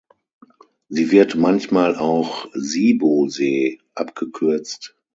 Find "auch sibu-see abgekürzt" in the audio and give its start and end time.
1.95-4.97